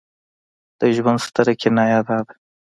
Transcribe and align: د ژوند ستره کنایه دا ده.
د 0.79 0.81
ژوند 0.95 1.19
ستره 1.27 1.53
کنایه 1.61 1.99
دا 2.07 2.19
ده. 2.27 2.33